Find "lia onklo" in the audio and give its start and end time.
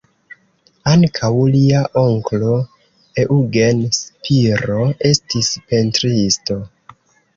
1.55-2.55